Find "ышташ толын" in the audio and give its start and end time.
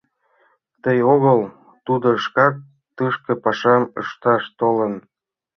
4.01-4.93